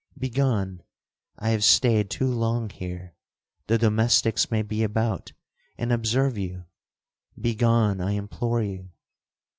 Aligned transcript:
Begone—I 0.17 1.49
have 1.49 1.63
staid 1.63 2.09
too 2.09 2.25
long 2.33 2.71
here—the 2.71 3.77
domestics 3.77 4.49
may 4.49 4.63
be 4.63 4.81
about, 4.81 5.33
and 5.77 5.91
observe 5.91 6.39
you—begone, 6.39 8.01
I 8.01 8.13
implore 8.13 8.63
you.' 8.63 8.89